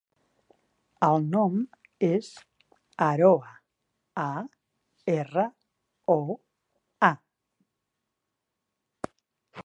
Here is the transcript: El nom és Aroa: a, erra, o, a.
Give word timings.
El 1.07 1.25
nom 1.33 1.57
és 2.07 2.29
Aroa: 3.07 3.51
a, 4.21 4.25
erra, 5.17 5.45
o, 6.15 6.17
a. 7.11 7.11